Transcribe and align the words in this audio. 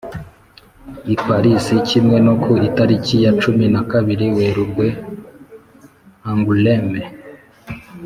i 1.13 1.15
parisi 1.25 1.75
kimwe 1.89 2.17
no 2.25 2.33
ku 2.41 2.51
itariki 2.67 3.15
ya 3.25 3.31
cumi 3.41 3.65
na 3.73 3.81
kabiri 3.91 4.25
werurwe 4.35 4.87
angoulême 6.29 7.01